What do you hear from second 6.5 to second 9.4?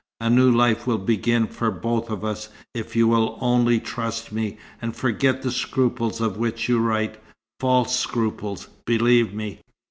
you write false scruples, believe